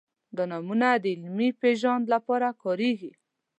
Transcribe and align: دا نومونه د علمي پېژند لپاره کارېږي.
دا 0.35 0.43
نومونه 0.51 0.87
د 1.03 1.05
علمي 1.13 1.49
پېژند 1.61 2.03
لپاره 2.13 2.47
کارېږي. 2.63 3.11